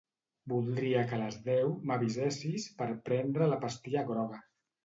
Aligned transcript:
Voldria 0.53 1.03
que 1.11 1.15
a 1.17 1.19
les 1.23 1.37
deu 1.49 1.69
m'avisessis 1.91 2.67
per 2.81 2.89
prendre 3.11 3.51
la 3.55 3.63
pastilla 3.67 4.07
groga. 4.13 4.43